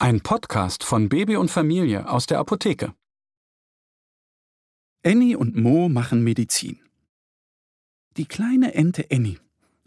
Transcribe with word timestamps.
Ein 0.00 0.20
Podcast 0.20 0.84
von 0.84 1.08
Baby 1.08 1.34
und 1.34 1.50
Familie 1.50 2.08
aus 2.08 2.26
der 2.26 2.38
Apotheke. 2.38 2.94
Annie 5.04 5.34
und 5.36 5.56
Mo 5.56 5.88
machen 5.88 6.22
Medizin. 6.22 6.78
Die 8.16 8.26
kleine 8.26 8.74
Ente 8.74 9.06
Annie 9.10 9.40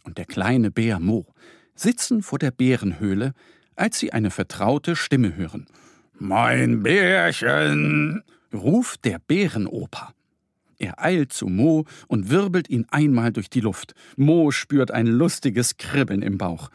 und 0.03 0.17
der 0.17 0.25
kleine 0.25 0.69
Bär 0.69 0.99
Mo 0.99 1.27
sitzen 1.75 2.23
vor 2.23 2.39
der 2.39 2.51
Bärenhöhle, 2.51 3.33
als 3.77 3.99
sie 3.99 4.11
eine 4.11 4.31
vertraute 4.31 4.97
Stimme 4.97 5.37
hören. 5.37 5.67
Mein 6.19 6.83
Bärchen, 6.83 8.21
ruft 8.53 9.05
der 9.05 9.19
Bärenoper. 9.19 10.13
Er 10.77 11.01
eilt 11.01 11.31
zu 11.31 11.47
Mo 11.47 11.85
und 12.09 12.29
wirbelt 12.29 12.69
ihn 12.69 12.85
einmal 12.91 13.31
durch 13.31 13.49
die 13.49 13.61
Luft. 13.61 13.93
Mo 14.17 14.51
spürt 14.51 14.91
ein 14.91 15.07
lustiges 15.07 15.77
Kribbeln 15.77 16.21
im 16.21 16.37
Bauch. 16.37 16.69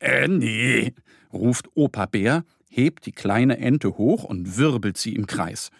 Annie, 0.00 0.94
ruft 1.34 1.68
Opa 1.74 2.06
Bär, 2.06 2.44
hebt 2.68 3.06
die 3.06 3.12
kleine 3.12 3.58
Ente 3.58 3.96
hoch 3.96 4.24
und 4.24 4.56
wirbelt 4.56 4.96
sie 4.96 5.14
im 5.14 5.26
Kreis. 5.26 5.70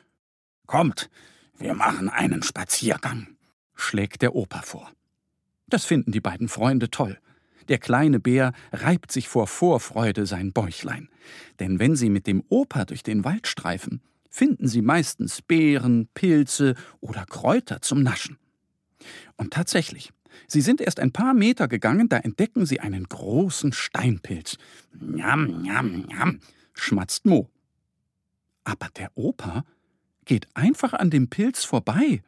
Kommt, 0.66 1.11
wir 1.58 1.74
machen 1.74 2.08
einen 2.08 2.42
Spaziergang, 2.42 3.36
schlägt 3.74 4.22
der 4.22 4.34
Opa 4.34 4.62
vor. 4.62 4.91
Das 5.66 5.84
finden 5.84 6.12
die 6.12 6.20
beiden 6.20 6.48
Freunde 6.48 6.91
toll. 6.91 7.19
Der 7.69 7.78
kleine 7.78 8.20
Bär 8.20 8.52
reibt 8.72 9.11
sich 9.11 9.28
vor 9.28 9.46
Vorfreude 9.46 10.27
sein 10.27 10.52
Bäuchlein. 10.52 11.08
Denn 11.61 11.78
wenn 11.78 11.96
sie 11.96 12.11
mit 12.11 12.27
dem 12.27 12.42
Opa 12.48 12.84
durch 12.84 13.02
den 13.02 13.24
Wald 13.24 13.46
streifen, 13.46 14.02
finden 14.28 14.68
sie 14.68 14.83
meistens 14.83 15.41
Beeren, 15.42 16.08
Pilze 16.12 16.74
oder 17.00 17.24
Kräuter 17.24 17.80
zum 17.80 18.02
Naschen. 18.02 18.39
Und 19.36 19.52
tatsächlich, 19.52 20.11
sie 20.46 20.60
sind 20.60 20.80
erst 20.80 21.00
ein 21.00 21.12
paar 21.12 21.34
Meter 21.34 21.68
gegangen, 21.68 22.08
da 22.08 22.18
entdecken 22.18 22.66
sie 22.66 22.80
einen 22.80 23.04
großen 23.04 23.72
Steinpilz. 23.72 24.58
Njam, 25.00 25.62
njam, 25.62 26.04
njam, 26.06 26.40
schmatzt 26.74 27.27
Mo. 27.27 27.48
Aber 28.64 28.88
der 28.96 29.10
Opa 29.14 29.64
geht 30.24 30.48
einfach 30.55 30.94
an 30.94 31.10
dem 31.10 31.28
Pilz 31.28 31.64
vorbei. 31.64 32.22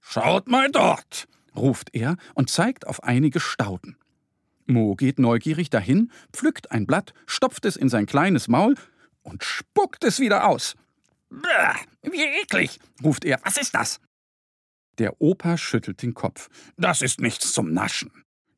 Schaut 0.00 0.48
mal 0.48 0.70
dort, 0.70 1.28
ruft 1.54 1.94
er 1.94 2.16
und 2.34 2.50
zeigt 2.50 2.86
auf 2.86 3.02
einige 3.02 3.40
Stauden. 3.40 3.96
Mo 4.66 4.94
geht 4.94 5.18
neugierig 5.18 5.70
dahin, 5.70 6.10
pflückt 6.32 6.70
ein 6.70 6.86
Blatt, 6.86 7.14
stopft 7.26 7.64
es 7.64 7.76
in 7.76 7.88
sein 7.88 8.06
kleines 8.06 8.48
Maul 8.48 8.74
und 9.22 9.44
spuckt 9.44 10.04
es 10.04 10.18
wieder 10.18 10.46
aus. 10.46 10.74
Bäh, 11.30 12.10
wie 12.10 12.22
eklig, 12.42 12.80
ruft 13.02 13.24
er. 13.24 13.40
Was 13.44 13.56
ist 13.56 13.74
das? 13.74 14.00
Der 14.98 15.20
Opa 15.20 15.56
schüttelt 15.56 16.02
den 16.02 16.14
Kopf. 16.14 16.48
Das 16.76 17.02
ist 17.02 17.20
nichts 17.20 17.52
zum 17.52 17.72
Naschen. 17.72 18.10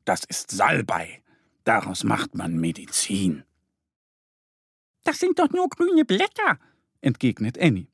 Das 0.03 0.23
ist 0.25 0.51
Salbei. 0.51 1.21
Daraus 1.63 2.03
macht 2.03 2.35
man 2.35 2.57
Medizin. 2.57 3.43
Das 5.03 5.19
sind 5.19 5.39
doch 5.39 5.49
nur 5.51 5.69
grüne 5.69 6.03
Blätter, 6.03 6.59
entgegnet 7.01 7.59
Annie. 7.59 7.87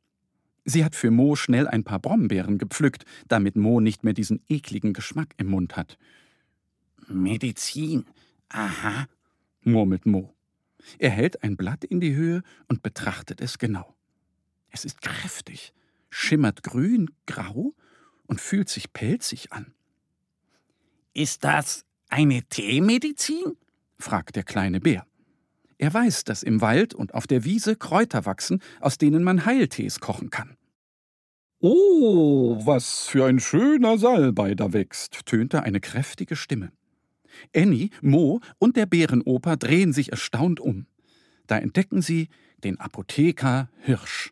Sie 0.63 0.85
hat 0.85 0.95
für 0.95 1.11
Mo 1.11 1.35
schnell 1.35 1.67
ein 1.67 1.83
paar 1.83 1.99
Brombeeren 1.99 2.57
gepflückt, 2.57 3.05
damit 3.27 3.55
Mo 3.55 3.79
nicht 3.79 4.03
mehr 4.03 4.13
diesen 4.13 4.41
ekligen 4.47 4.93
Geschmack 4.93 5.33
im 5.37 5.47
Mund 5.47 5.75
hat. 5.75 5.97
Medizin, 7.07 8.05
aha, 8.49 9.07
murmelt 9.61 10.05
Mo. 10.05 10.33
Er 10.99 11.09
hält 11.09 11.43
ein 11.43 11.57
Blatt 11.57 11.83
in 11.83 11.99
die 11.99 12.15
Höhe 12.15 12.43
und 12.67 12.83
betrachtet 12.83 13.41
es 13.41 13.57
genau. 13.57 13.95
Es 14.69 14.85
ist 14.85 15.01
kräftig, 15.01 15.73
schimmert 16.09 16.63
grün, 16.63 17.11
grau 17.25 17.73
und 18.31 18.39
fühlt 18.39 18.69
sich 18.69 18.93
pelzig 18.93 19.51
an. 19.51 19.73
Ist 21.13 21.43
das 21.43 21.83
eine 22.07 22.43
Teemedizin? 22.43 23.57
fragt 23.99 24.37
der 24.37 24.43
kleine 24.43 24.79
Bär. 24.79 25.05
Er 25.77 25.93
weiß, 25.93 26.23
dass 26.23 26.41
im 26.41 26.61
Wald 26.61 26.93
und 26.93 27.13
auf 27.13 27.27
der 27.27 27.43
Wiese 27.43 27.75
Kräuter 27.75 28.25
wachsen, 28.25 28.61
aus 28.79 28.97
denen 28.97 29.25
man 29.25 29.45
Heiltees 29.45 29.99
kochen 29.99 30.29
kann. 30.29 30.55
Oh, 31.59 32.65
was 32.65 33.07
für 33.07 33.25
ein 33.25 33.41
schöner 33.41 33.97
Salbei 33.97 34.55
da 34.55 34.71
wächst, 34.71 35.25
tönte 35.25 35.63
eine 35.63 35.81
kräftige 35.81 36.37
Stimme. 36.37 36.71
Annie, 37.53 37.89
Mo 38.01 38.39
und 38.59 38.77
der 38.77 38.85
Bärenoper 38.85 39.57
drehen 39.57 39.91
sich 39.91 40.11
erstaunt 40.11 40.61
um. 40.61 40.87
Da 41.47 41.57
entdecken 41.57 42.01
sie 42.01 42.29
den 42.63 42.79
Apotheker 42.79 43.69
Hirsch. 43.81 44.31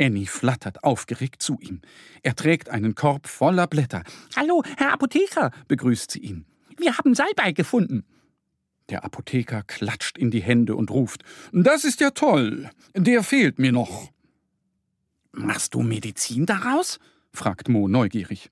Annie 0.00 0.26
flattert 0.26 0.84
aufgeregt 0.84 1.42
zu 1.42 1.58
ihm. 1.60 1.80
Er 2.22 2.34
trägt 2.34 2.70
einen 2.70 2.94
Korb 2.94 3.28
voller 3.28 3.66
Blätter. 3.66 4.02
Hallo, 4.36 4.62
Herr 4.76 4.92
Apotheker, 4.92 5.50
begrüßt 5.68 6.10
sie 6.10 6.20
ihn. 6.20 6.46
Wir 6.76 6.96
haben 6.96 7.14
Salbei 7.14 7.52
gefunden. 7.52 8.04
Der 8.88 9.04
Apotheker 9.04 9.62
klatscht 9.62 10.18
in 10.18 10.30
die 10.30 10.42
Hände 10.42 10.74
und 10.76 10.90
ruft: 10.90 11.22
Das 11.52 11.84
ist 11.84 12.00
ja 12.00 12.10
toll. 12.10 12.70
Der 12.94 13.22
fehlt 13.22 13.58
mir 13.58 13.72
noch. 13.72 14.10
Machst 15.32 15.74
du 15.74 15.82
Medizin 15.82 16.46
daraus? 16.46 16.98
fragt 17.32 17.68
Mo 17.68 17.88
neugierig. 17.88 18.50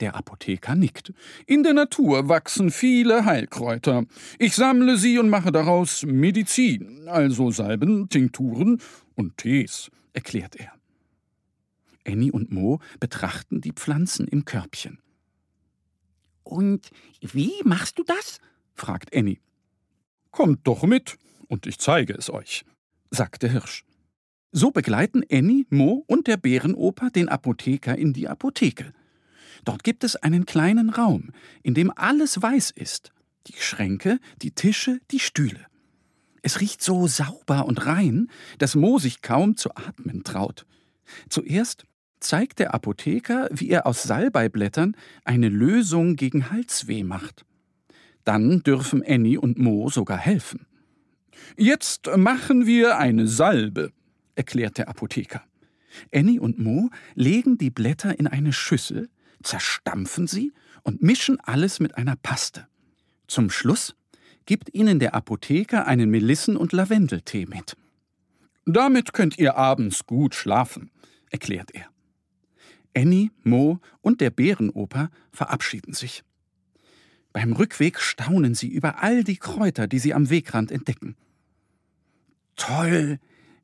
Der 0.00 0.14
Apotheker 0.14 0.74
nickt. 0.74 1.12
In 1.46 1.62
der 1.62 1.72
Natur 1.72 2.28
wachsen 2.28 2.70
viele 2.70 3.24
Heilkräuter. 3.24 4.04
Ich 4.38 4.54
sammle 4.54 4.98
sie 4.98 5.18
und 5.18 5.30
mache 5.30 5.52
daraus 5.52 6.04
Medizin, 6.04 7.08
also 7.08 7.50
Salben, 7.50 8.08
Tinkturen 8.08 8.80
und 9.14 9.38
Tees, 9.38 9.90
erklärt 10.16 10.56
er. 10.56 10.72
Annie 12.06 12.32
und 12.32 12.50
Mo 12.50 12.80
betrachten 12.98 13.60
die 13.60 13.72
Pflanzen 13.72 14.26
im 14.26 14.44
Körbchen. 14.44 14.98
Und 16.42 16.90
wie 17.20 17.52
machst 17.64 17.98
du 17.98 18.04
das? 18.04 18.40
fragt 18.74 19.14
Annie. 19.14 19.38
Kommt 20.30 20.66
doch 20.66 20.84
mit, 20.84 21.16
und 21.48 21.66
ich 21.66 21.78
zeige 21.78 22.14
es 22.14 22.30
euch, 22.30 22.64
sagt 23.10 23.42
der 23.42 23.50
Hirsch. 23.50 23.84
So 24.52 24.70
begleiten 24.70 25.22
Annie, 25.30 25.66
Mo 25.70 26.04
und 26.06 26.28
der 26.28 26.36
Bärenoper 26.36 27.10
den 27.10 27.28
Apotheker 27.28 27.96
in 27.96 28.12
die 28.12 28.28
Apotheke. 28.28 28.92
Dort 29.64 29.82
gibt 29.82 30.04
es 30.04 30.16
einen 30.16 30.46
kleinen 30.46 30.90
Raum, 30.90 31.32
in 31.62 31.74
dem 31.74 31.92
alles 31.94 32.40
weiß 32.40 32.70
ist. 32.70 33.12
Die 33.48 33.56
Schränke, 33.58 34.18
die 34.42 34.52
Tische, 34.52 35.00
die 35.10 35.18
Stühle. 35.18 35.66
Es 36.46 36.60
riecht 36.60 36.80
so 36.80 37.08
sauber 37.08 37.66
und 37.66 37.86
rein, 37.86 38.30
dass 38.58 38.76
Mo 38.76 39.00
sich 39.00 39.20
kaum 39.20 39.56
zu 39.56 39.74
atmen 39.74 40.22
traut. 40.22 40.64
Zuerst 41.28 41.86
zeigt 42.20 42.60
der 42.60 42.72
Apotheker, 42.72 43.48
wie 43.50 43.68
er 43.68 43.84
aus 43.84 44.04
Salbeiblättern 44.04 44.96
eine 45.24 45.48
Lösung 45.48 46.14
gegen 46.14 46.52
Halsweh 46.52 47.02
macht. 47.02 47.44
Dann 48.22 48.62
dürfen 48.62 49.02
Annie 49.04 49.40
und 49.40 49.58
Mo 49.58 49.90
sogar 49.90 50.18
helfen. 50.18 50.68
Jetzt 51.56 52.08
machen 52.16 52.64
wir 52.64 52.96
eine 52.96 53.26
Salbe, 53.26 53.90
erklärt 54.36 54.78
der 54.78 54.88
Apotheker. 54.88 55.42
Annie 56.14 56.40
und 56.40 56.60
Mo 56.60 56.90
legen 57.16 57.58
die 57.58 57.70
Blätter 57.70 58.20
in 58.20 58.28
eine 58.28 58.52
Schüssel, 58.52 59.08
zerstampfen 59.42 60.28
sie 60.28 60.52
und 60.84 61.02
mischen 61.02 61.40
alles 61.40 61.80
mit 61.80 61.96
einer 61.96 62.14
Paste. 62.14 62.68
Zum 63.26 63.50
Schluss 63.50 63.96
gibt 64.46 64.72
ihnen 64.74 64.98
der 64.98 65.14
Apotheker 65.14 65.86
einen 65.86 66.10
Melissen- 66.10 66.56
und 66.56 66.72
Lavendeltee 66.72 67.46
mit. 67.46 67.76
Damit 68.64 69.12
könnt 69.12 69.38
ihr 69.38 69.56
abends 69.56 70.06
gut 70.06 70.34
schlafen, 70.34 70.90
erklärt 71.30 71.72
er. 71.72 71.86
Annie, 72.96 73.30
Mo 73.44 73.80
und 74.00 74.20
der 74.20 74.30
Bärenoper 74.30 75.10
verabschieden 75.30 75.92
sich. 75.92 76.24
Beim 77.32 77.52
Rückweg 77.52 78.00
staunen 78.00 78.54
sie 78.54 78.68
über 78.68 79.02
all 79.02 79.22
die 79.22 79.36
Kräuter, 79.36 79.86
die 79.86 79.98
sie 79.98 80.14
am 80.14 80.30
Wegrand 80.30 80.70
entdecken. 80.70 81.16
Toll, 82.56 83.18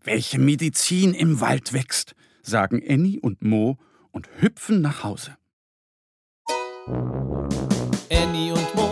welche 0.05 0.38
Medizin 0.38 1.14
im 1.14 1.40
Wald 1.40 1.73
wächst, 1.73 2.14
sagen 2.43 2.82
Annie 2.87 3.19
und 3.19 3.43
Mo 3.43 3.79
und 4.11 4.29
hüpfen 4.40 4.82
nach 4.82 5.02
Hause. 5.02 5.38
Annie 8.11 8.52
und 8.52 8.75
Mo, 8.75 8.92